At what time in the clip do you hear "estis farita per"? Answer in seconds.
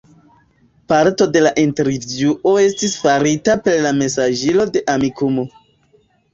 2.63-3.79